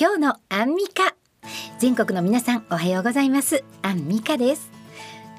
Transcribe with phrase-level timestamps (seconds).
[0.00, 1.16] 今日のアンミカ。
[1.80, 3.64] 全国の皆さんおはようございます。
[3.82, 4.70] アンミカです。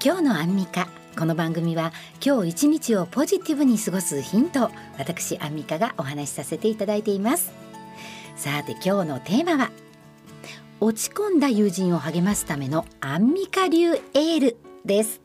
[0.03, 4.69] 今日のアンミカこの番組は今日一日をポジティブに過ごすヒント。
[4.97, 7.53] 私アンミカがお話しさせていただいています。
[8.35, 9.71] さて今日のテーマは
[10.81, 15.21] 落ち込んだ友人を励ますためのアンミカ流エールです。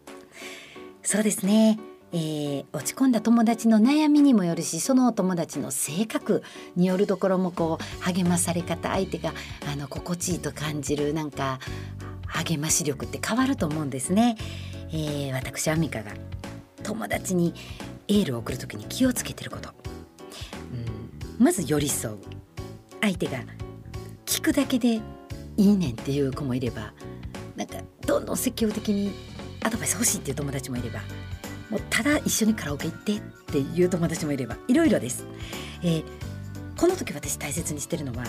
[1.02, 1.80] そうですね。
[2.16, 6.44] えー、落ち込んだ友達の悩みにもよるしそのお友達の性格
[6.76, 9.34] によるところもこう励まされ方相手が
[9.68, 11.58] あの心地いいと感じるなんか
[12.28, 14.36] 励まし力って変わると思うんですね。
[14.90, 16.12] えー、私アミカが
[16.84, 17.52] 友達に
[18.06, 19.70] エールを送る時に気をつけてること、
[21.38, 22.18] うん、まず寄り添う
[23.00, 23.40] 相手が
[24.24, 25.00] 聞くだけで
[25.56, 26.92] いいねんっていう子もいれば
[27.56, 29.12] なんかどんどん積極的に
[29.64, 31.00] アドバイス欲しいっていう友達もいれば
[31.70, 35.26] もうただ一緒にカラオケ行ってっていう友達もいればいろいろです、
[35.82, 36.04] えー、
[36.78, 38.24] この時私大切にしてるのは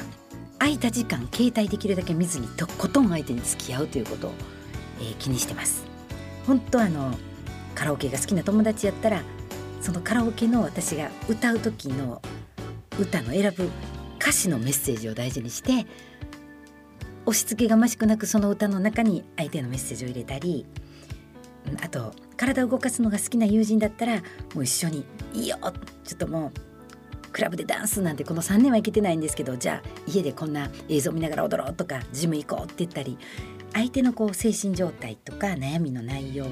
[0.60, 4.32] 空いた時間携帯できるだけ見ずにとことん相手に付き合うということを、
[5.00, 5.84] えー、気にしてます。
[6.48, 7.18] 本当あの
[7.74, 9.24] カラオケが好きな友達やったら
[9.82, 12.22] そのカラオケの私が歌う時の
[13.00, 13.70] 歌の選ぶ
[14.20, 15.86] 歌詞のメッセージを大事にして
[17.26, 20.66] 押し付けがましくなくその歌の中に相手のメッセージを入れたり
[21.82, 24.18] あと体を動かすのが好きな友人だったら
[24.54, 25.58] もう一緒に「いいよ
[26.04, 33.18] ちょっともうクラブでダンスなんてこの3年は行けてないんですけどじゃあ家でこんな映像見ながら踊ろうとかジム行こうって言ったり
[33.74, 36.46] 相手のこう精神状態とか悩みの内容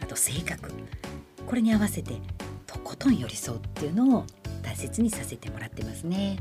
[0.00, 0.72] あと性格
[1.46, 2.22] これに合わせて
[2.66, 4.24] とことん寄り添うっていうのを
[4.62, 6.38] 大切にさせてもらってますね。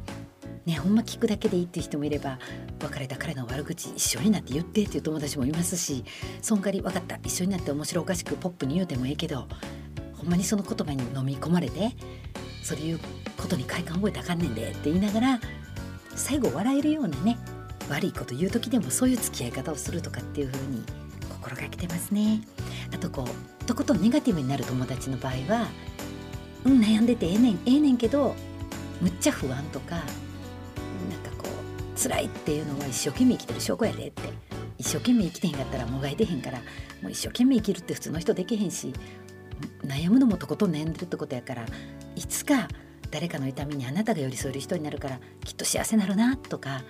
[0.66, 2.39] ねほんま聞くだけでいいっていう人もいれば
[2.81, 6.03] 別れた彼の悪口一緒になって言ってっていう友達もいますし
[6.41, 9.47] そんがり分かった一緒になって面白おかしくポップに言うてもええけど
[10.17, 11.91] ほんまにその言葉に飲み込まれて
[12.64, 12.99] そういう
[13.38, 15.39] ことに快感覚えたらあかんねんでって言いながら
[16.16, 17.38] 最後笑えるようなね
[17.89, 20.83] 悪いこと言う時でもそういう付き合い方をするとかっていう風に
[21.30, 22.41] 心がけてますね。
[22.94, 25.67] あとこうとことんネガティブになる友達の場合は
[26.64, 28.36] うん悩んでてええねんええねんけど
[29.02, 30.03] むっちゃ不安とか
[32.03, 34.21] 辛いっていうのは一生懸命生きてる証拠やでって。
[34.77, 36.59] 一生懸命生きてへんかったらもがいてへんから。
[37.02, 38.93] もう一生懸命生きるって普通の人できへんし
[39.86, 41.65] 悩むのもとことん悩んでるってことやから。
[42.15, 42.67] いつか
[43.14, 46.81] 誰かの痛みにあなたが寄り添える人になるからきっと幸せになるなとか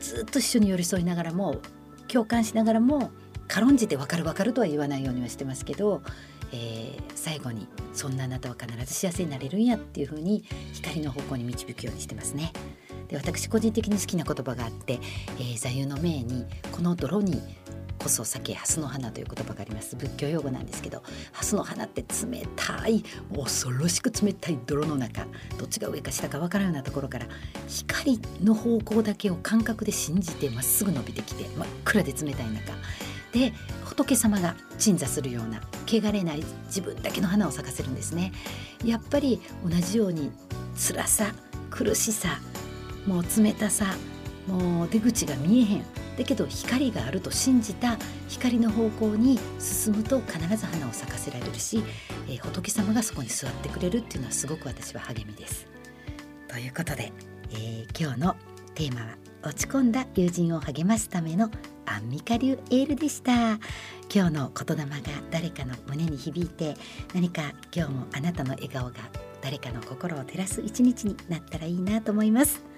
[0.00, 1.56] ずっと一緒に寄り添いながらも
[2.08, 3.10] 共感しながらも
[3.46, 6.02] 軽んじて分かる分かるとは言わないようにはしてますけど、
[6.52, 12.52] えー、最後にそんなあなたは必ず幸せになれるんやっていう風に光の方向に導くようにしてますね。
[13.10, 15.00] で私個人的に好きな言葉があって、
[15.38, 17.42] えー、座右の銘にこの泥に
[17.98, 19.94] こそ酒蓮の花という言葉があります。
[19.94, 23.04] 仏教用語なんですけど蓮の花って冷たい
[23.36, 25.26] 恐ろしく冷たい泥の中
[25.58, 27.26] どっちが上か下か分からんようなところから
[27.68, 32.72] 光の方向だけを感覚で信じてまっすぐ伸びてきて真っ暗で冷たい中。
[33.32, 33.52] で
[33.84, 38.32] 仏様が鎮座するような汚れない自分だけの花を咲かせるんですね。
[38.84, 40.32] やっぱり同じように
[40.74, 41.34] 辛さ
[41.70, 42.40] 苦しさ
[43.06, 43.94] もう冷たさ
[44.46, 45.84] もう出口が見えへん。
[46.18, 47.96] だけど光があると信じた
[48.28, 51.82] 光の方向に進むと必ず花を咲かせられるし、
[52.28, 55.66] えー、仏様がそこに座ってくれるっていうのはすごく私は励みです。
[56.48, 57.12] ということで、
[57.52, 58.36] えー、今日の
[58.74, 61.50] テーマは落ち込んだ友人を励ますための
[61.86, 63.58] アンミカ流エールでした。
[64.12, 64.98] 今日の言霊が
[65.30, 66.74] 誰かの胸に響いて
[67.14, 67.42] 何か
[67.74, 68.96] 今日もあなたの笑顔が
[69.40, 72.69] 誰かの心を照らす一日になったらいいなと思います。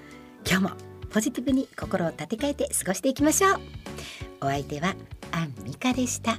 [0.47, 0.71] 今日も
[1.11, 3.61] ポジティブに心を立て替えて過ごしていきましょう。
[4.43, 4.95] お相手は
[5.31, 6.39] アンミカでした。